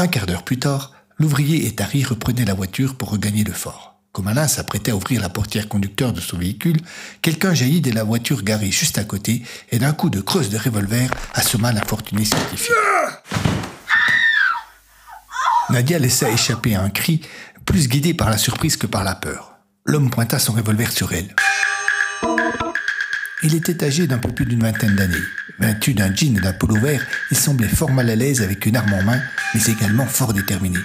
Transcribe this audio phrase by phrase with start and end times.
[0.00, 3.96] Un quart d'heure plus tard, l'ouvrier et Tari reprenaient la voiture pour regagner le fort.
[4.12, 6.76] Comme Alain s'apprêtait à ouvrir la portière conducteur de son véhicule,
[7.20, 10.56] quelqu'un jaillit de la voiture garée juste à côté et d'un coup de creuse de
[10.56, 12.70] revolver assomma l'infortuné scientifique.
[15.70, 17.20] Nadia laissa échapper un cri,
[17.66, 19.58] plus guidé par la surprise que par la peur.
[19.84, 21.34] L'homme pointa son revolver sur elle.
[23.42, 25.16] Il était âgé d'un peu plus d'une vingtaine d'années.
[25.60, 28.76] Vêtu d'un jean et d'un polo vert, il semblait fort mal à l'aise avec une
[28.76, 29.20] arme en main,
[29.54, 30.78] mais également fort déterminé.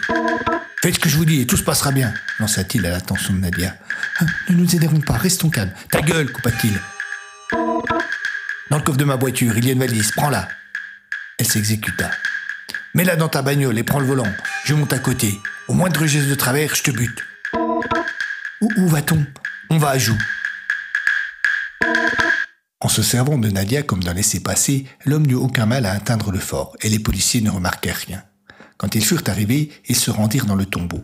[0.82, 3.40] Faites ce que je vous dis et tout se passera bien, lança-t-il à l'attention de
[3.40, 3.76] Nadia.
[4.20, 5.72] Ah, ne nous énervons pas, restons calmes.
[5.92, 6.74] Ta gueule, coupa-t-il.
[8.70, 10.48] Dans le coffre de ma voiture, il y a une valise, prends-la.
[11.38, 12.10] Elle s'exécuta.
[12.96, 14.32] Mets-la dans ta bagnole et prends le volant.
[14.66, 15.40] Je monte à côté.
[15.68, 17.24] Au moindre geste de travers, je te bute.
[17.54, 19.26] Où, où va-t-on?
[19.70, 20.18] On va à Joux.
[22.84, 26.40] En se servant de Nadia comme d'un laissez-passer, l'homme n'eut aucun mal à atteindre le
[26.40, 28.24] fort, et les policiers ne remarquèrent rien.
[28.76, 31.02] Quand ils furent arrivés, ils se rendirent dans le tombeau.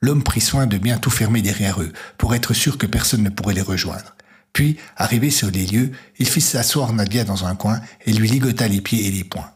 [0.00, 3.28] L'homme prit soin de bien tout fermer derrière eux, pour être sûr que personne ne
[3.28, 4.14] pourrait les rejoindre.
[4.52, 8.68] Puis, arrivé sur les lieux, il fit s'asseoir Nadia dans un coin et lui ligota
[8.68, 9.50] les pieds et les poings.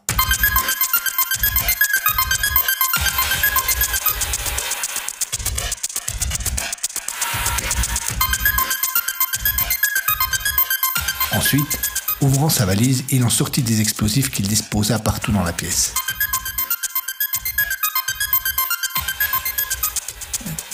[11.41, 11.79] Ensuite,
[12.21, 15.95] ouvrant sa valise, il en sortit des explosifs qu'il disposa partout dans la pièce.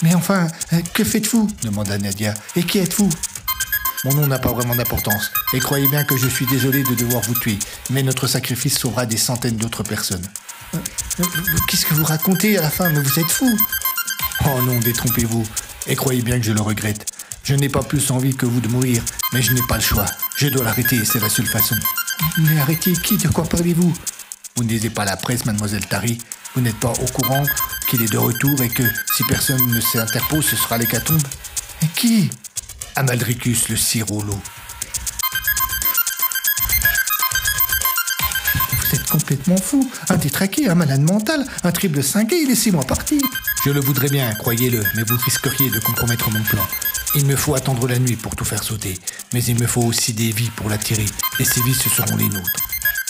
[0.02, 0.46] Mais enfin,
[0.92, 2.34] que faites-vous demanda Nadia.
[2.54, 3.08] Et qui êtes-vous
[4.04, 5.30] Mon nom n'a pas vraiment d'importance.
[5.54, 7.58] Et croyez bien que je suis désolé de devoir vous tuer,
[7.88, 10.26] mais notre sacrifice sauvera des centaines d'autres personnes.
[11.66, 12.90] Qu'est-ce que vous racontez à la fin?
[12.90, 13.58] Mais vous êtes fou
[14.44, 15.48] Oh non, détrompez-vous.
[15.86, 17.06] Et croyez bien que je le regrette.
[17.48, 20.04] Je n'ai pas plus envie que vous de mourir, mais je n'ai pas le choix.
[20.36, 21.76] Je dois l'arrêter, c'est la seule façon.
[22.36, 23.90] Mais arrêtez qui De quoi parlez-vous?
[24.54, 26.18] Vous ne lisez pas la presse, mademoiselle Tari.
[26.54, 27.42] Vous n'êtes pas au courant
[27.88, 28.82] qu'il est de retour et que
[29.16, 31.22] si personne ne s'interpose, ce sera l'hécatombe
[31.96, 32.28] qui?
[32.96, 34.38] Amalricus, le cirolo.
[38.72, 39.90] Vous êtes complètement fou.
[40.10, 43.22] Un détraqué, un malade mental, un triple cinqué, laissez-moi partir.
[43.64, 46.68] Je le voudrais bien, croyez-le, mais vous risqueriez de compromettre mon plan.
[47.14, 48.98] Il me faut attendre la nuit pour tout faire sauter,
[49.32, 51.06] mais il me faut aussi des vies pour l'attirer,
[51.38, 52.50] et ces vies ce seront les nôtres.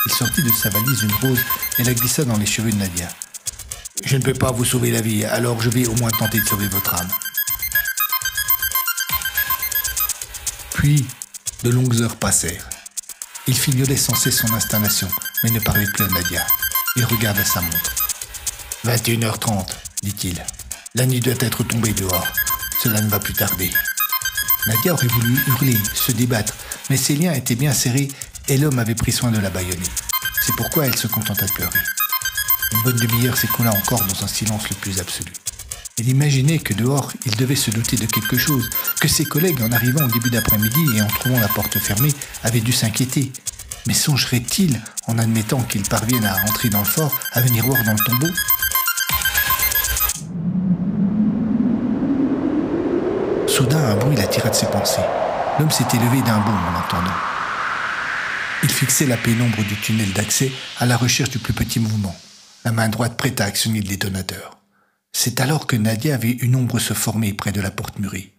[0.06, 1.40] Il sortit de sa valise une rose
[1.78, 3.08] et la glissa dans les cheveux de Nadia.
[4.04, 6.46] Je ne peux pas vous sauver la vie, alors je vais au moins tenter de
[6.46, 7.08] sauver votre âme.
[10.74, 11.04] Puis,
[11.64, 12.68] de longues heures passèrent.
[13.48, 15.08] Il fignolait sans cesse son installation,
[15.42, 16.46] mais ne parlait plus à Nadia.
[16.94, 17.94] Il regarda sa montre.
[18.86, 19.66] 21h30,
[20.02, 20.44] dit-il.
[20.94, 22.28] La nuit doit être tombée dehors.
[22.82, 23.70] Cela ne va plus tarder.
[24.66, 26.54] Nadia aurait voulu hurler, se débattre,
[26.90, 28.08] mais ses liens étaient bien serrés
[28.48, 29.88] et l'homme avait pris soin de la bâillonner.
[30.40, 31.80] C'est pourquoi elle se contenta de pleurer.
[32.72, 35.32] Une bonne demi-heure s'écoula encore dans un silence le plus absolu.
[35.98, 39.72] Il imaginait que dehors, il devait se douter de quelque chose, que ses collègues, en
[39.72, 42.12] arrivant au début d'après-midi et en trouvant la porte fermée,
[42.44, 43.32] avaient dû s'inquiéter.
[43.86, 47.92] Mais songerait-il, en admettant qu'il parvienne à rentrer dans le fort, à venir voir dans
[47.92, 48.28] le tombeau?
[53.88, 55.00] Un bruit l'attira de ses pensées.
[55.58, 57.16] L'homme s'était levé d'un bond en l'entendant.
[58.62, 62.14] Il fixait la pénombre du tunnel d'accès à la recherche du plus petit mouvement,
[62.64, 64.58] la main droite prête à actionner le détonateur.
[65.12, 68.34] C'est alors que Nadia avait une ombre se former près de la porte murée.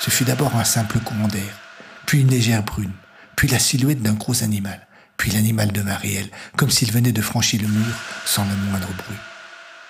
[0.00, 1.58] Ce fut d'abord un simple courant d'air,
[2.06, 2.92] puis une légère brune,
[3.36, 4.86] puis la silhouette d'un gros animal,
[5.16, 7.94] puis l'animal devint réel, comme s'il venait de franchir le mur
[8.26, 9.18] sans le moindre bruit.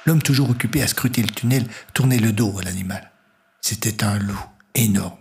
[0.07, 3.11] L'homme toujours occupé à scruter le tunnel tournait le dos à l'animal.
[3.61, 5.17] C'était un loup énorme.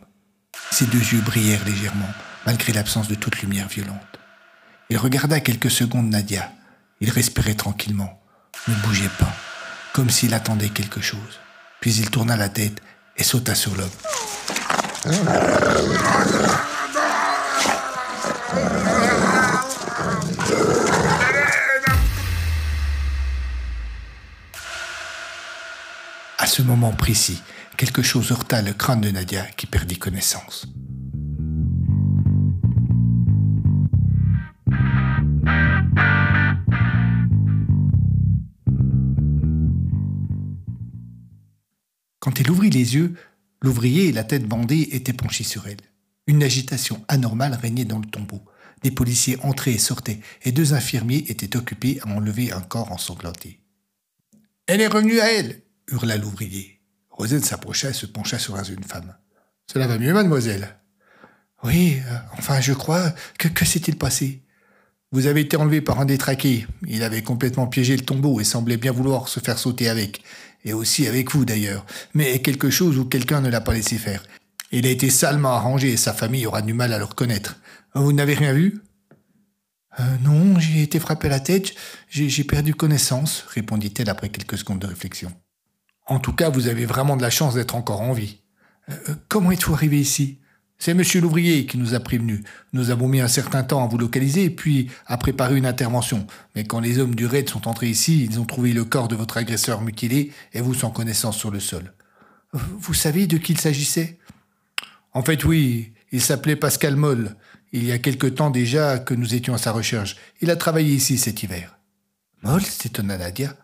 [0.71, 2.09] Ses deux yeux brillèrent légèrement,
[2.45, 3.97] malgré l'absence de toute lumière violente.
[4.89, 6.51] Il regarda quelques secondes Nadia.
[6.99, 8.21] Il respirait tranquillement,
[8.67, 9.33] ne bougeait pas,
[9.93, 11.39] comme s'il attendait quelque chose.
[11.79, 12.81] Puis il tourna la tête
[13.17, 13.89] et sauta sur l'homme.
[26.37, 27.41] À ce moment précis,
[27.81, 30.67] quelque chose heurta le crâne de Nadia qui perdit connaissance.
[42.19, 43.15] Quand elle ouvrit les yeux,
[43.63, 45.77] l'ouvrier, la tête bandée, était penché sur elle.
[46.27, 48.43] Une agitation anormale régnait dans le tombeau.
[48.83, 53.59] Des policiers entraient et sortaient, et deux infirmiers étaient occupés à enlever un corps ensanglanté.
[54.67, 56.80] Elle est revenue à elle hurla l'ouvrier.
[57.11, 59.13] Rosette s'approcha et se pencha sur la jeune femme.
[59.71, 60.75] Cela va mieux, mademoiselle
[61.63, 63.13] Oui, euh, enfin, je crois.
[63.37, 64.41] Que, s'est-il passé
[65.11, 66.65] Vous avez été enlevé par un détraqué.
[66.87, 70.23] Il avait complètement piégé le tombeau et semblait bien vouloir se faire sauter avec.
[70.63, 71.85] Et aussi avec vous, d'ailleurs.
[72.13, 74.23] Mais quelque chose où quelqu'un ne l'a pas laissé faire.
[74.71, 77.57] Il a été salement arrangé et sa famille aura du mal à le reconnaître.
[77.93, 78.81] Vous n'avez rien vu?
[79.99, 81.73] Euh, Non, j'ai été frappé à la tête.
[82.09, 85.31] J'ai perdu connaissance, répondit-elle après quelques secondes de réflexion.
[86.11, 88.39] En tout cas, vous avez vraiment de la chance d'être encore en vie.
[88.89, 90.39] Euh, euh, comment êtes-vous arrivé ici?
[90.77, 92.43] C'est monsieur l'ouvrier qui nous a prévenus.
[92.73, 96.27] Nous avons mis un certain temps à vous localiser, puis à préparer une intervention.
[96.53, 99.15] Mais quand les hommes du raid sont entrés ici, ils ont trouvé le corps de
[99.15, 101.93] votre agresseur mutilé et vous sans connaissance sur le sol.
[102.51, 104.19] Vous savez de qui il s'agissait?
[105.13, 105.93] En fait, oui.
[106.11, 107.37] Il s'appelait Pascal Moll.
[107.71, 110.17] Il y a quelque temps déjà que nous étions à sa recherche.
[110.41, 111.79] Il a travaillé ici cet hiver.
[112.43, 113.55] Moll s'étonna Nadia.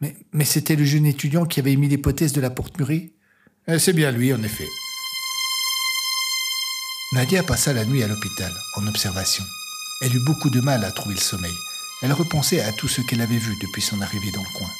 [0.00, 3.14] Mais, mais c'était le jeune étudiant qui avait émis l'hypothèse de la porte murée
[3.66, 4.68] eh, C'est bien lui, en effet.
[7.12, 9.44] Nadia passa la nuit à l'hôpital, en observation.
[10.02, 11.54] Elle eut beaucoup de mal à trouver le sommeil.
[12.02, 14.70] Elle repensait à tout ce qu'elle avait vu depuis son arrivée dans le coin.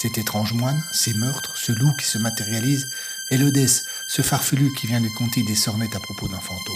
[0.00, 2.86] Cet étrange moine, ces meurtres, ce loup qui se matérialise,
[3.30, 6.74] et l'Odesse, ce farfelu qui vient lui conter des sornettes à propos d'un fantôme.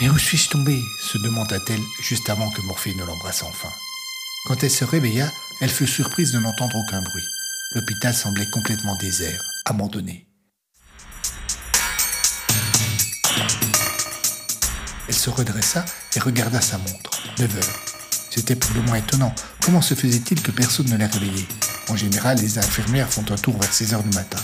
[0.00, 3.72] Mais où suis-je tombée se demanda-t-elle juste avant que Morphée ne l'embrasse enfin.
[4.46, 5.30] Quand elle se réveilla,
[5.60, 7.22] elle fut surprise de n'entendre aucun bruit.
[7.74, 10.26] L'hôpital semblait complètement désert, abandonné.
[15.08, 15.84] Elle se redressa
[16.16, 17.10] et regarda sa montre.
[17.38, 17.80] 9 heures.
[18.30, 19.32] C'était pour le moins étonnant.
[19.62, 21.46] Comment se faisait-il que personne ne l'ait réveillée?
[21.88, 24.42] En général, les infirmières font un tour vers 6 heures du matin.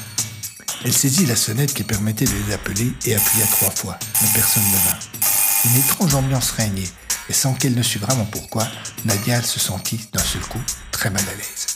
[0.85, 4.63] Elle saisit la sonnette qui permettait de les appeler et appuya trois fois, mais personne
[4.63, 5.20] ne vint.
[5.65, 6.89] Une étrange ambiance régnait,
[7.29, 8.67] et sans qu'elle ne sût vraiment pourquoi,
[9.05, 10.61] Nadia se sentit d'un seul coup
[10.91, 11.67] très mal à l'aise.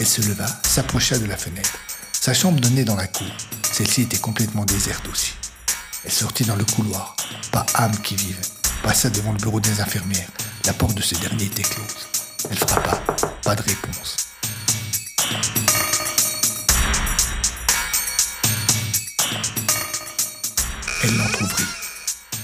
[0.00, 1.78] Elle se leva, s'approcha de la fenêtre.
[2.12, 3.30] Sa chambre donnait dans la cour.
[3.70, 5.34] Celle-ci était complètement déserte aussi.
[6.04, 7.14] Elle sortit dans le couloir.
[7.52, 8.40] Pas âme qui vive.
[8.82, 10.30] Passa devant le bureau des infirmières.
[10.66, 12.08] La porte de ce dernier était close.
[12.50, 12.96] Elle frappa.
[13.44, 14.29] Pas de réponse.
[21.02, 21.64] Elle l'entr'ouvrit.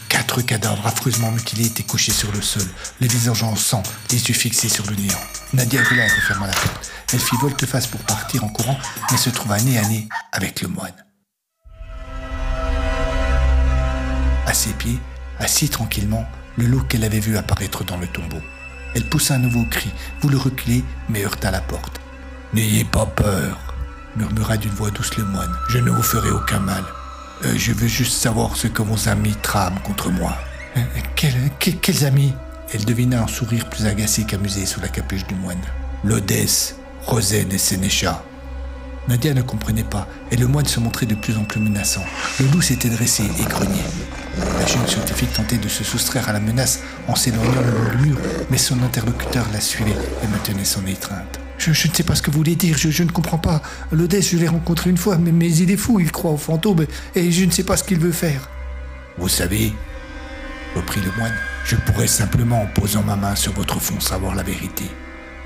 [0.08, 2.66] Quatre cadavres affreusement mutilés étaient couchés sur le sol,
[3.00, 5.20] les visages en sang, les yeux fixés sur le néant.
[5.52, 6.90] Nadia roula et referma la porte.
[7.12, 8.78] Elle fit volte-face pour partir en courant,
[9.10, 10.94] mais se trouva nez à nez avec le moine.
[14.46, 14.98] À ses pieds,
[15.38, 16.26] assis tranquillement,
[16.56, 18.40] le loup qu'elle avait vu apparaître dans le tombeau.
[18.94, 19.90] Elle poussa un nouveau cri,
[20.22, 22.00] voulut reculer, mais heurta la porte.
[22.54, 23.74] N'ayez pas peur,
[24.16, 25.54] murmura d'une voix douce le moine.
[25.68, 26.84] Je ne vous ferai aucun mal.
[27.44, 30.36] Euh, je veux juste savoir ce que vos amis trament contre moi.
[30.76, 30.80] Euh,
[31.14, 32.32] quels amis
[32.72, 35.60] Elle devina un sourire plus agacé qu'amusé sous la capuche du moine.
[36.04, 38.22] L'Odesse, Rosen et Sénécha.
[39.08, 42.04] Nadia ne comprenait pas, et le moine se montrait de plus en plus menaçant.
[42.40, 43.84] Le loup s'était dressé et grognait.
[44.58, 48.08] La jeune scientifique tentait de se soustraire à la menace en s'éloignant le long du
[48.08, 48.16] mur,
[48.50, 51.38] mais son interlocuteur la suivait et maintenait son étreinte.
[51.58, 53.62] Je, ne sais pas ce que vous voulez dire, je, ne comprends pas.
[53.92, 57.32] L'Odesse, je l'ai rencontré une fois, mais, il est fou, il croit aux fantômes, et
[57.32, 58.48] je ne sais pas ce qu'il veut faire.
[59.18, 59.72] Vous savez,
[60.74, 61.34] reprit le moine,
[61.64, 64.84] je pourrais simplement, en posant ma main sur votre front, savoir la vérité.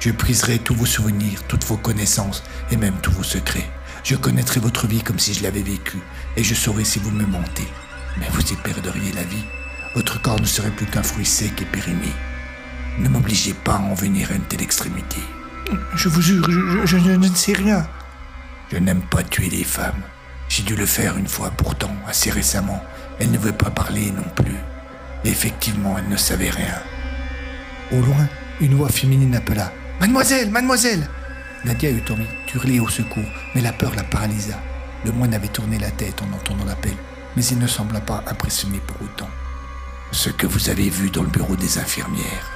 [0.00, 3.70] Je briserai tous vos souvenirs, toutes vos connaissances, et même tous vos secrets.
[4.02, 6.00] Je connaîtrai votre vie comme si je l'avais vécue,
[6.36, 7.68] et je saurai si vous me mentez.
[8.18, 9.44] Mais vous y perdriez la vie.
[9.94, 12.12] Votre corps ne serait plus qu'un fruit sec et périmé.
[12.98, 15.20] Ne m'obligez pas à en venir à une telle extrémité.
[15.94, 16.46] Je vous jure,
[16.84, 17.86] je, ne sais rien.
[18.72, 20.02] Je n'aime pas tuer les femmes.
[20.48, 22.82] J'ai dû le faire une fois pourtant, assez récemment.
[23.18, 24.56] Elle ne veut pas parler non plus.
[25.24, 26.74] effectivement, elle ne savait rien.
[27.92, 28.28] Au loin,
[28.60, 29.72] une voix féminine appela.
[30.00, 31.08] Mademoiselle, mademoiselle
[31.64, 34.58] Nadia eut envie d'hurler au secours, mais la peur la paralysa.
[35.04, 36.94] Le moine avait tourné la tête en entendant l'appel,
[37.36, 39.28] mais il ne sembla pas impressionné pour autant.
[40.12, 42.50] Ce que vous avez vu dans le bureau des infirmières,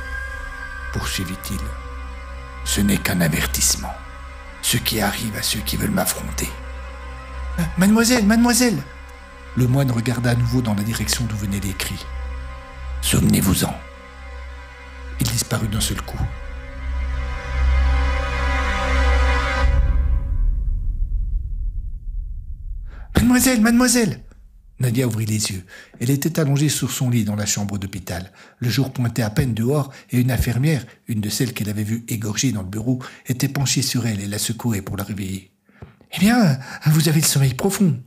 [0.93, 1.61] poursuivit-il,
[2.65, 3.93] Ce n'est qu'un avertissement.
[4.63, 6.49] Ce qui arrive à ceux qui veulent m'affronter.
[7.79, 8.83] Mademoiselle, mademoiselle
[9.57, 12.05] Le moine regarda à nouveau dans la direction d'où venaient les cris.
[13.03, 13.75] Souvenez-vous-en.
[15.21, 16.19] Il disparut d'un seul coup.
[23.15, 24.21] Mademoiselle, mademoiselle
[24.81, 25.65] Nadia ouvrit les yeux.
[26.01, 28.33] Elle était allongée sur son lit dans la chambre d'hôpital.
[28.59, 32.05] Le jour pointait à peine dehors et une infirmière, une de celles qu'elle avait vues
[32.09, 35.53] égorgée dans le bureau, était penchée sur elle et la secouait pour la réveiller.
[36.17, 38.01] Eh bien, vous avez le sommeil profond.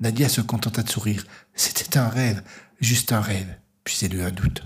[0.00, 1.24] Nadia se contenta de sourire.
[1.54, 2.42] C'était un rêve,
[2.80, 3.56] juste un rêve.
[3.84, 4.62] Puis elle eut un doute.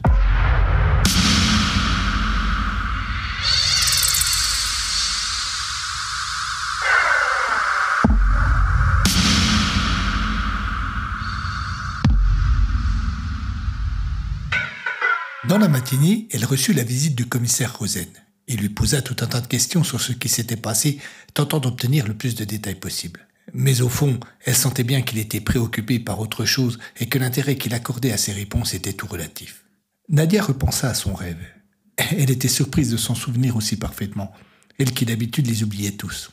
[15.49, 18.07] Dans la matinée, elle reçut la visite du commissaire Rosen.
[18.49, 20.99] Il lui posa tout un tas de questions sur ce qui s'était passé,
[21.33, 23.27] tentant d'obtenir le plus de détails possible.
[23.55, 27.57] Mais au fond, elle sentait bien qu'il était préoccupé par autre chose et que l'intérêt
[27.57, 29.65] qu'il accordait à ses réponses était tout relatif.
[30.11, 31.41] Nadia repensa à son rêve.
[32.11, 34.33] Elle était surprise de s'en souvenir aussi parfaitement,
[34.79, 36.31] elle qui d'habitude les oubliait tous.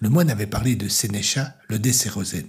[0.00, 2.46] Le moine avait parlé de Sénécha, le et Rosen.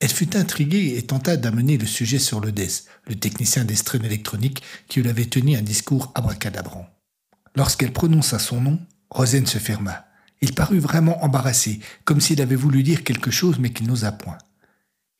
[0.00, 4.62] Elle fut intriguée et tenta d'amener le sujet sur le DES, le technicien d'estrène électronique
[4.88, 6.88] qui lui avait tenu un discours abracadabrant.
[7.54, 8.80] Lorsqu'elle prononça son nom,
[9.10, 10.06] Rosen se ferma.
[10.40, 14.38] Il parut vraiment embarrassé, comme s'il avait voulu dire quelque chose mais qu'il n'osa point.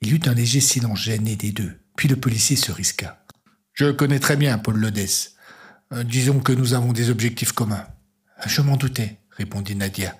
[0.00, 3.22] Il eut un léger silence gêné des deux, puis le policier se risqua.
[3.74, 5.34] Je connais très bien Paul Lodès.
[5.92, 7.86] Euh, disons que nous avons des objectifs communs.
[8.46, 10.16] Je m'en doutais, répondit Nadia.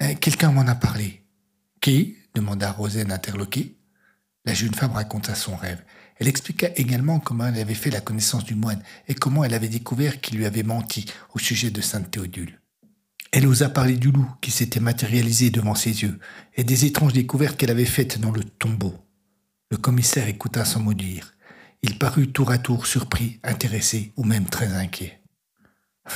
[0.00, 1.22] Euh, quelqu'un m'en a parlé.
[1.82, 2.16] Qui?
[2.34, 3.76] demanda Rosen interloqué.
[4.44, 5.82] La jeune femme raconta son rêve.
[6.16, 9.68] Elle expliqua également comment elle avait fait la connaissance du moine et comment elle avait
[9.68, 12.60] découvert qu'il lui avait menti au sujet de Sainte Théodule.
[13.32, 16.18] Elle osa parler du loup qui s'était matérialisé devant ses yeux
[16.56, 18.94] et des étranges découvertes qu'elle avait faites dans le tombeau.
[19.70, 21.34] Le commissaire écouta sans mot dire.
[21.82, 25.20] Il parut tour à tour surpris, intéressé ou même très inquiet.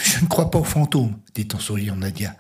[0.03, 2.37] Je ne crois pas aux fantômes, dit en souriant Nadia,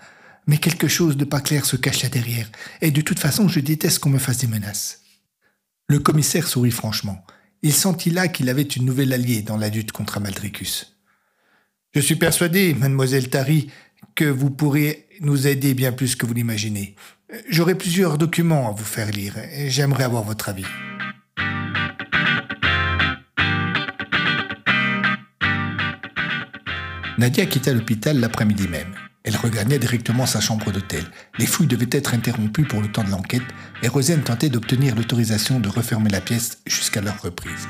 [0.46, 2.50] mais quelque chose de pas clair se cache là derrière,
[2.80, 5.03] et de toute façon je déteste qu'on me fasse des menaces.
[5.88, 7.24] Le commissaire sourit franchement.
[7.62, 10.96] Il sentit là qu'il avait une nouvelle alliée dans la lutte contre Amaldricus.
[11.94, 13.70] Je suis persuadé, mademoiselle Tari,
[14.14, 16.94] que vous pourrez nous aider bien plus que vous l'imaginez.
[17.48, 20.66] J'aurai plusieurs documents à vous faire lire et j'aimerais avoir votre avis.
[27.16, 28.92] Nadia quitta l'hôpital l'après-midi même.
[29.22, 31.04] Elle regagna directement sa chambre d'hôtel.
[31.38, 33.44] Les fouilles devaient être interrompues pour le temps de l'enquête
[33.84, 37.68] et Rosen tentait d'obtenir l'autorisation de refermer la pièce jusqu'à leur reprise.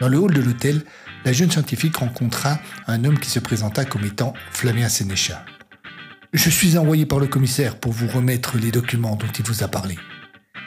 [0.00, 0.82] Dans le hall de l'hôtel,
[1.24, 5.44] la jeune scientifique rencontra un homme qui se présenta comme étant Flavien Sénéchal.
[6.32, 9.68] Je suis envoyé par le commissaire pour vous remettre les documents dont il vous a
[9.68, 9.96] parlé.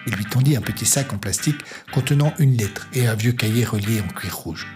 [0.07, 1.59] Il lui tendit un petit sac en plastique
[1.91, 4.67] contenant une lettre et un vieux cahier relié en cuir rouge.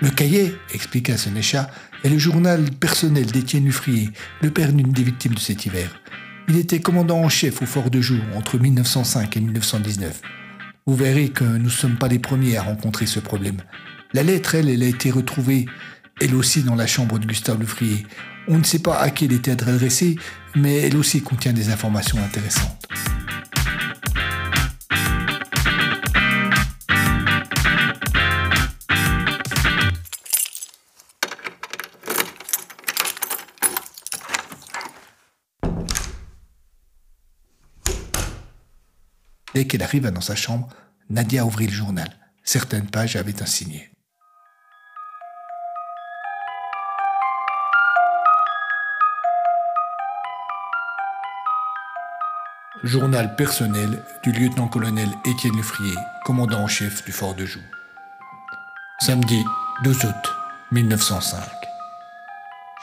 [0.00, 1.70] Le cahier, expliqua Sénécha,
[2.04, 4.10] est le journal personnel d'Étienne Lufrier,
[4.42, 6.00] le père d'une des victimes de cet hiver.
[6.48, 10.22] Il était commandant en chef au fort de Joux entre 1905 et 1919.
[10.86, 13.58] Vous verrez que nous ne sommes pas les premiers à rencontrer ce problème.
[14.14, 15.66] La lettre, elle, elle a été retrouvée,
[16.20, 18.06] elle aussi, dans la chambre de Gustave Lufrier.
[18.46, 20.16] On ne sait pas à qui elle était adressée,
[20.54, 22.88] mais elle aussi contient des informations intéressantes.
[39.58, 40.68] Dès qu'elle arriva dans sa chambre,
[41.10, 42.08] Nadia ouvrit le journal.
[42.44, 43.90] Certaines pages avaient un signet.
[52.84, 57.58] Journal personnel du lieutenant-colonel Étienne Lefrier, commandant en chef du fort de Joux.
[59.00, 59.42] Samedi
[59.82, 60.34] 12 août
[60.70, 61.40] 1905.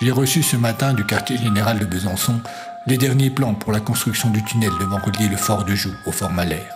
[0.01, 2.41] J'ai reçu ce matin du quartier général de Besançon
[2.87, 6.11] les derniers plans pour la construction du tunnel devant relier le fort de Joux au
[6.11, 6.67] fort Malher.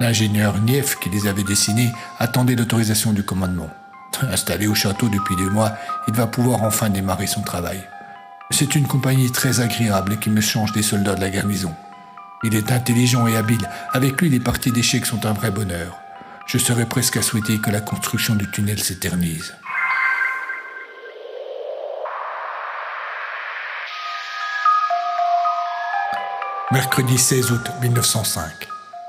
[0.00, 3.70] L'ingénieur Nief, qui les avait dessinés, attendait l'autorisation du commandement.
[4.22, 5.72] Installé au château depuis deux mois,
[6.08, 7.80] il va pouvoir enfin démarrer son travail.
[8.50, 11.74] C'est une compagnie très agréable qui me change des soldats de la garnison.
[12.42, 13.68] Il est intelligent et habile.
[13.92, 15.98] Avec lui, les parties d'échecs sont un vrai bonheur.
[16.46, 19.54] Je serais presque à souhaiter que la construction du tunnel s'éternise.
[26.76, 28.50] Mercredi 16 août 1905.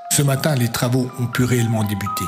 [0.10, 2.24] Ce matin, les travaux ont pu réellement débuter.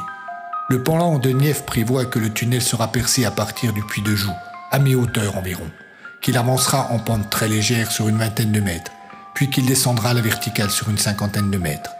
[0.68, 4.14] Le plan de Nief prévoit que le tunnel sera percé à partir du puits de
[4.14, 4.36] Joux,
[4.70, 5.72] à mi-hauteur environ,
[6.20, 8.92] qu'il avancera en pente très légère sur une vingtaine de mètres,
[9.34, 11.92] puis qu'il descendra à la verticale sur une cinquantaine de mètres.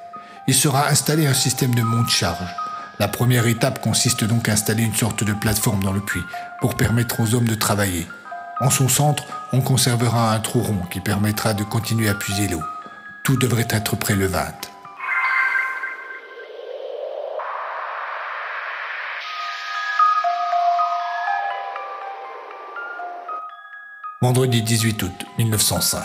[0.50, 2.54] Il sera installé un système de monte-charge.
[3.00, 6.26] La première étape consiste donc à installer une sorte de plateforme dans le puits
[6.60, 8.06] pour permettre aux hommes de travailler.
[8.60, 12.62] En son centre, on conservera un trou rond qui permettra de continuer à puiser l'eau.
[13.24, 14.70] Tout devrait être prêt le 20.
[24.22, 26.04] Vendredi 18 août 1905.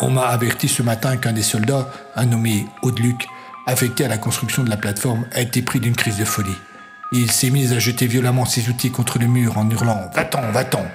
[0.00, 3.28] On m'a averti ce matin qu'un des soldats, un nommé Audeluc,
[3.66, 6.56] affecté à la construction de la plateforme, a été pris d'une crise de folie.
[7.12, 10.86] Il s'est mis à jeter violemment ses outils contre le mur en hurlant Va-t'en, va-t'en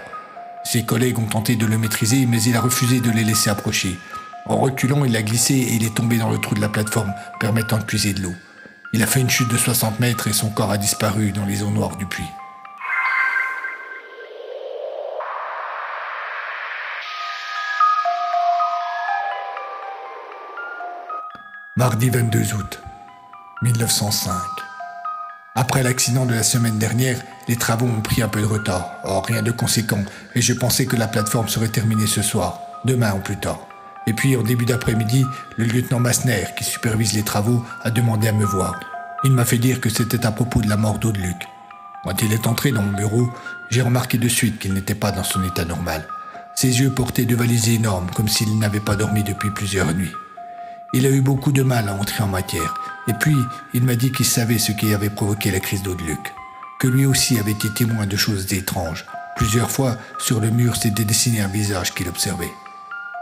[0.64, 4.00] Ses collègues ont tenté de le maîtriser, mais il a refusé de les laisser approcher.
[4.48, 7.14] En reculant, il a glissé et il est tombé dans le trou de la plateforme,
[7.40, 8.36] permettant de puiser de l'eau.
[8.94, 11.64] Il a fait une chute de 60 mètres et son corps a disparu dans les
[11.64, 12.24] eaux noires du puits.
[21.76, 22.80] Mardi 22 août
[23.64, 24.32] 1905.
[25.56, 28.92] Après l'accident de la semaine dernière, les travaux ont pris un peu de retard.
[29.04, 30.04] Or, rien de conséquent,
[30.36, 33.60] et je pensais que la plateforme serait terminée ce soir, demain ou plus tard.
[34.08, 35.26] Et puis, en début d'après-midi,
[35.58, 38.80] le lieutenant Massner, qui supervise les travaux, a demandé à me voir.
[39.24, 41.48] Il m'a fait dire que c'était à propos de la mort d'Audeluc.
[42.04, 43.28] Quand il est entré dans mon bureau,
[43.72, 46.08] j'ai remarqué de suite qu'il n'était pas dans son état normal.
[46.54, 50.14] Ses yeux portaient de valises énormes, comme s'il n'avait pas dormi depuis plusieurs nuits.
[50.94, 52.76] Il a eu beaucoup de mal à entrer en matière.
[53.08, 53.36] Et puis,
[53.74, 56.34] il m'a dit qu'il savait ce qui avait provoqué la crise d'Audeluc.
[56.80, 59.06] Que lui aussi avait été témoin de choses étranges.
[59.36, 62.52] Plusieurs fois, sur le mur s'était dessiné un visage qu'il observait.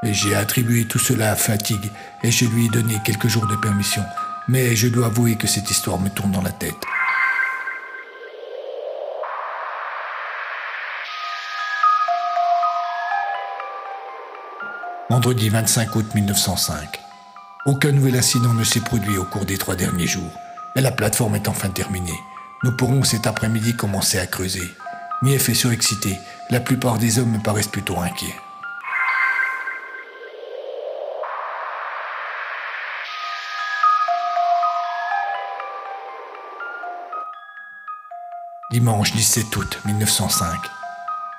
[0.05, 1.91] Et j'ai attribué tout cela à fatigue
[2.23, 4.03] et je lui ai donné quelques jours de permission.
[4.47, 6.75] Mais je dois avouer que cette histoire me tourne dans la tête.
[15.09, 16.99] Vendredi 25 août 1905.
[17.65, 20.31] Aucun nouvel incident ne s'est produit au cours des trois derniers jours,
[20.75, 22.19] et la plateforme est enfin terminée.
[22.63, 24.73] Nous pourrons cet après-midi commencer à creuser.
[25.21, 26.17] Mief est surexcité,
[26.49, 28.35] la plupart des hommes me paraissent plutôt inquiets.
[38.73, 40.57] Dimanche 17 août 1905.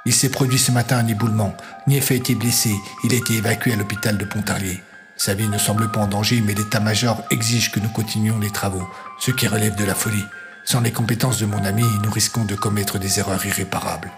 [0.04, 1.52] Il s'est produit ce matin un éboulement.
[1.88, 2.72] Nief a été blessé.
[3.02, 4.80] Il a été évacué à l'hôpital de Pontarlier.
[5.16, 8.88] Sa vie ne semble pas en danger, mais l'état-major exige que nous continuions les travaux,
[9.18, 10.24] ce qui relève de la folie.
[10.64, 14.12] Sans les compétences de mon ami, nous risquons de commettre des erreurs irréparables.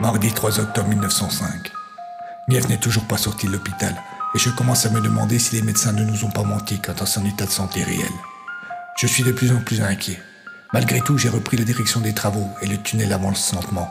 [0.00, 1.70] Mardi 3 octobre 1905.
[2.48, 3.94] Nief n'est toujours pas sorti de l'hôpital,
[4.34, 6.92] et je commence à me demander si les médecins ne nous ont pas menti quant
[6.92, 8.12] à son état de santé réel.
[8.96, 10.20] Je suis de plus en plus inquiet.
[10.72, 13.90] Malgré tout, j'ai repris la direction des travaux et le tunnel avance lentement.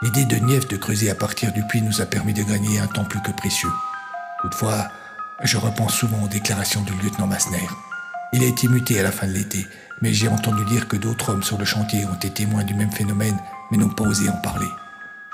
[0.00, 2.86] L'idée de Nief de creuser à partir du puits nous a permis de gagner un
[2.86, 3.72] temps plus que précieux.
[4.40, 4.88] Toutefois,
[5.42, 7.66] je repense souvent aux déclarations du lieutenant Massner.
[8.32, 9.66] Il a été muté à la fin de l'été,
[10.00, 12.92] mais j'ai entendu dire que d'autres hommes sur le chantier ont été témoins du même
[12.92, 13.38] phénomène,
[13.70, 14.68] mais n'ont pas osé en parler.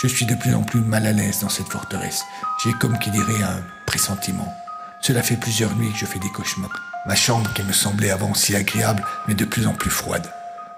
[0.03, 2.25] Je suis de plus en plus mal à l'aise dans cette forteresse.
[2.63, 4.53] J'ai comme qui dirait un pressentiment.
[5.01, 6.83] Cela fait plusieurs nuits que je fais des cauchemars.
[7.07, 10.27] Ma chambre, qui me semblait avant si agréable, mais de plus en plus froide.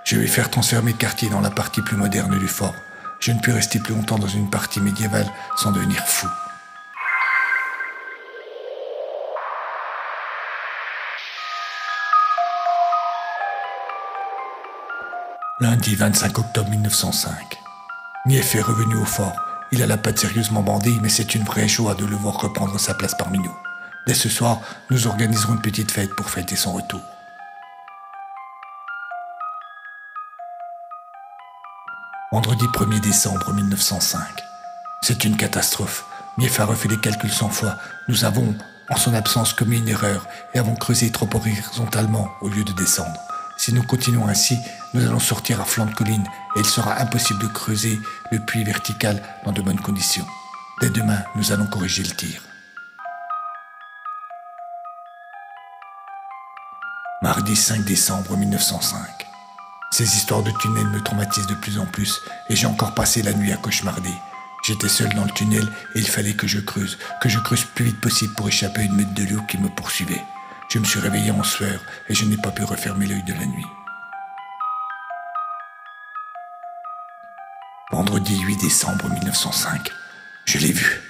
[0.05, 2.74] Je vais faire transférer mes quartiers dans la partie plus moderne du fort.
[3.18, 6.29] Je ne puis rester plus longtemps dans une partie médiévale sans devenir fou.
[15.59, 17.65] Lundi 25 octobre 1905.
[18.26, 19.36] Nief est revenu au fort.
[19.70, 22.78] Il a la patte sérieusement bandée, mais c'est une vraie joie de le voir reprendre
[22.80, 23.56] sa place parmi nous.
[24.06, 24.60] Dès ce soir,
[24.90, 27.00] nous organiserons une petite fête pour fêter son retour.
[32.32, 34.20] vendredi 1er décembre 1905.
[35.00, 36.04] C'est une catastrophe.
[36.36, 37.76] Mief a refait les calculs 100 fois.
[38.08, 38.54] Nous avons,
[38.90, 43.18] en son absence, commis une erreur et avons creusé trop horizontalement au lieu de descendre.
[43.57, 44.59] Si nous continuons ainsi,
[44.92, 47.99] nous allons sortir à flanc de colline et il sera impossible de creuser
[48.31, 50.27] le puits vertical dans de bonnes conditions.
[50.81, 52.42] Dès demain, nous allons corriger le tir.
[57.23, 58.99] Mardi 5 décembre 1905.
[59.90, 63.33] Ces histoires de tunnel me traumatisent de plus en plus et j'ai encore passé la
[63.33, 64.12] nuit à cauchemarder.
[64.62, 67.87] J'étais seul dans le tunnel et il fallait que je creuse, que je creuse plus
[67.87, 70.23] vite possible pour échapper à une mètre de l'eau qui me poursuivait.
[70.68, 73.46] Je me suis réveillé en sueur et je n'ai pas pu refermer l'œil de la
[73.46, 73.66] nuit.
[77.92, 79.90] Vendredi 8 décembre 1905.
[80.44, 81.00] Je l'ai vu.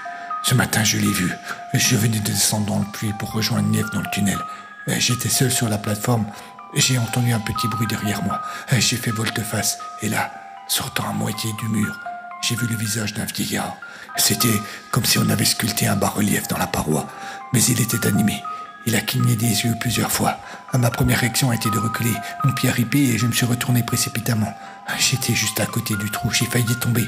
[0.42, 1.32] Ce matin, je l'ai vu.
[1.72, 4.38] Je venais de descendre dans le puits pour rejoindre Nief dans le tunnel.
[4.86, 6.26] J'étais seul sur la plateforme.
[6.74, 8.42] J'ai entendu un petit bruit derrière moi.
[8.78, 9.78] J'ai fait volte-face.
[10.02, 10.30] Et là,
[10.68, 11.98] sortant à moitié du mur,
[12.42, 13.76] j'ai vu le visage d'un vieillard.
[14.16, 17.06] C'était comme si on avait sculpté un bas-relief dans la paroi.
[17.52, 18.42] Mais il était animé.
[18.86, 20.38] Il a cligné des yeux plusieurs fois.
[20.72, 22.14] Ma première réaction a été de reculer.
[22.44, 24.54] Mon pied a ripé et je me suis retourné précipitamment.
[24.96, 26.30] J'étais juste à côté du trou.
[26.30, 27.04] J'ai failli tomber.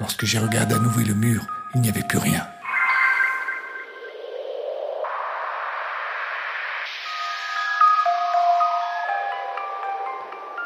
[0.00, 1.46] Lorsque j'ai regardé à nouveau le mur,
[1.76, 2.44] il n'y avait plus rien.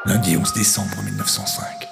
[0.06, 1.88] Lundi 11 décembre 1905.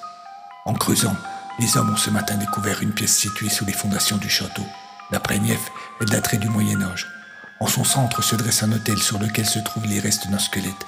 [0.65, 1.15] En creusant,
[1.59, 4.65] les hommes ont ce matin découvert une pièce située sous les fondations du château.
[5.11, 7.16] D'après Nief, elle daterait du Moyen Âge.
[7.59, 10.87] En son centre se dresse un hôtel sur lequel se trouvent les restes d'un squelette.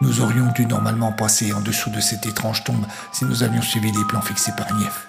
[0.00, 3.92] Nous aurions dû normalement passer en dessous de cette étrange tombe si nous avions suivi
[3.92, 5.06] les plans fixés par Nief.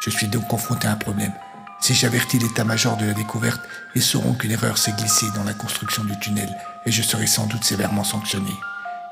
[0.00, 1.32] Je suis donc confronté à un problème.
[1.80, 3.60] Si j'avertis l'état-major de la découverte,
[3.94, 6.48] ils sauront qu'une erreur s'est glissée dans la construction du tunnel
[6.86, 8.52] et je serai sans doute sévèrement sanctionné.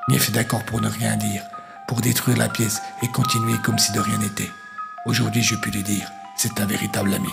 [0.08, 1.42] Nief est d'accord pour ne rien dire,
[1.88, 4.50] pour détruire la pièce et continuer comme si de rien n'était.
[5.04, 7.30] Aujourd'hui, je puis lui dire, c'est un véritable ami.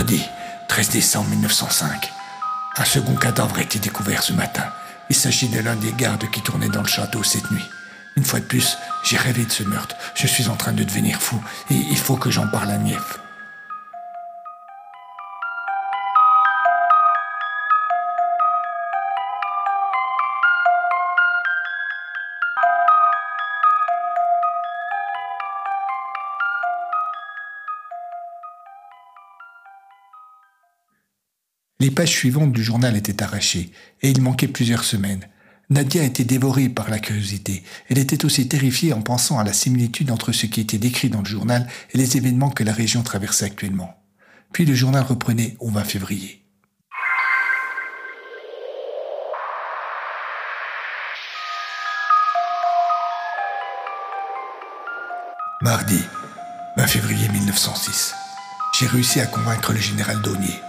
[0.00, 0.22] Mardi,
[0.68, 2.10] 13 décembre 1905.
[2.78, 4.64] Un second cadavre a été découvert ce matin.
[5.10, 7.68] Il s'agit de l'un des gardes qui tournait dans le château cette nuit.
[8.16, 9.96] Une fois de plus, j'ai rêvé de ce meurtre.
[10.14, 11.38] Je suis en train de devenir fou
[11.70, 13.18] et il faut que j'en parle à Nief.
[31.80, 33.70] Les pages suivantes du journal étaient arrachées,
[34.02, 35.26] et il manquait plusieurs semaines.
[35.70, 37.62] Nadia était dévorée par la curiosité.
[37.88, 41.20] Elle était aussi terrifiée en pensant à la similitude entre ce qui était décrit dans
[41.20, 43.98] le journal et les événements que la région traversait actuellement.
[44.52, 46.42] Puis le journal reprenait au 20 février.
[55.62, 56.00] Mardi,
[56.76, 58.14] 20 février 1906.
[58.78, 60.60] J'ai réussi à convaincre le général Daunier.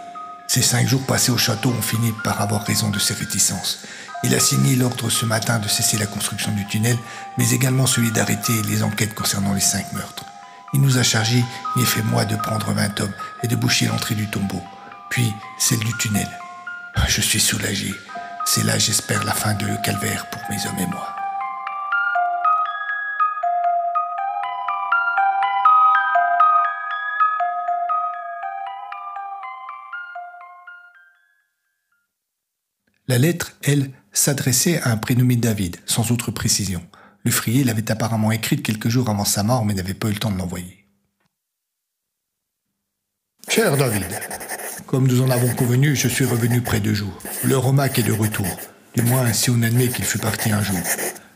[0.54, 3.80] Ces cinq jours passés au château ont fini par avoir raison de ses réticences.
[4.22, 6.98] Il a signé l'ordre ce matin de cesser la construction du tunnel,
[7.38, 10.26] mais également celui d'arrêter les enquêtes concernant les cinq meurtres.
[10.74, 11.42] Il nous a chargé,
[11.78, 14.62] ni fait moi, de prendre 20 hommes et de boucher l'entrée du tombeau,
[15.10, 16.28] puis celle du tunnel.
[17.08, 17.96] Je suis soulagé.
[18.44, 21.21] C'est là, j'espère, la fin de le calvaire pour mes hommes et moi.
[33.12, 36.82] La lettre, elle, s'adressait à un prénommé David, sans autre précision.
[37.26, 40.18] Le frier l'avait apparemment écrite quelques jours avant sa mort, mais n'avait pas eu le
[40.18, 40.86] temps de l'envoyer.
[43.50, 44.06] Cher David,
[44.86, 47.22] comme nous en avons convenu, je suis revenu près de jours.
[47.44, 48.48] Le Romac est de retour.
[48.96, 50.80] Du moins, si on admet qu'il fut parti un jour.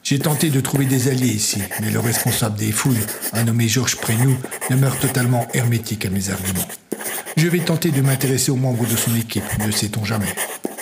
[0.01, 3.97] J'ai tenté de trouver des alliés ici, mais le responsable des fouilles, un nommé Georges
[3.97, 4.37] Prénou,
[4.69, 6.69] demeure totalement hermétique à mes arguments.
[7.35, 10.33] Je vais tenter de m'intéresser aux membres de son équipe, ne sait-on jamais.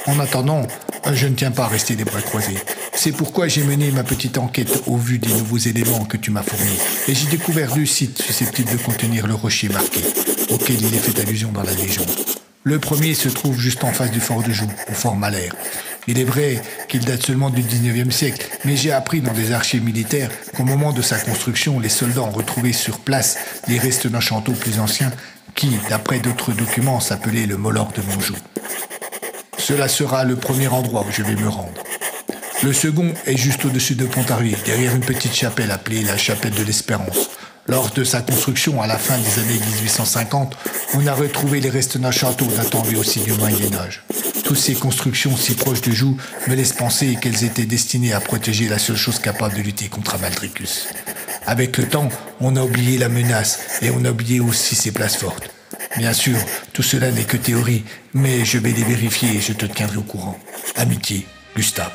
[0.06, 0.68] En attendant,
[1.14, 2.58] je ne tiens pas à rester les bras croisés.
[2.94, 6.44] C'est pourquoi j'ai mené ma petite enquête au vu des nouveaux éléments que tu m'as
[6.44, 6.78] fournis.
[7.08, 10.02] Et j'ai découvert deux sites susceptibles de contenir le rocher marqué,
[10.50, 12.12] auquel il est fait allusion dans la légende.
[12.64, 15.50] Le premier se trouve juste en face du fort de Joux, au fort Malher.
[16.08, 19.84] Il est vrai qu'il date seulement du 19e siècle, mais j'ai appris dans des archives
[19.84, 23.38] militaires qu'au moment de sa construction, les soldats ont retrouvé sur place
[23.70, 25.12] les restes d'un château plus ancien
[25.56, 28.36] qui, d'après d'autres documents, s'appelait le Molor de Monjou.
[29.64, 31.82] Cela sera le premier endroit où je vais me rendre.
[32.64, 36.64] Le second est juste au-dessus de Pontarlier, derrière une petite chapelle appelée la chapelle de
[36.64, 37.30] l'Espérance.
[37.70, 40.58] Lors de sa construction à la fin des années 1850,
[40.96, 44.04] on a retrouvé les restes d'un château datant lui aussi du Moyen Âge.
[44.44, 46.18] Toutes ces constructions si proches de Joux
[46.50, 50.16] me laissent penser qu'elles étaient destinées à protéger la seule chose capable de lutter contre
[50.16, 50.90] Amaldricus.
[51.46, 52.10] Avec le temps,
[52.42, 55.53] on a oublié la menace et on a oublié aussi ses places fortes.
[55.98, 56.38] Bien sûr,
[56.74, 60.02] tout cela n'est que théorie, mais je vais les vérifier et je te tiendrai au
[60.02, 60.40] courant.
[60.76, 61.26] Amitié,
[61.56, 61.92] Gustave.